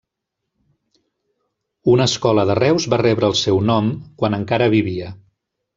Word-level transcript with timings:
Una 1.93 2.07
escola 2.11 2.47
de 2.51 2.57
Reus 2.63 2.89
va 2.95 3.01
rebre 3.05 3.31
el 3.31 3.39
seu 3.45 3.65
nom, 3.73 3.95
quan 4.23 4.39
encara 4.43 4.75
vivia. 4.79 5.17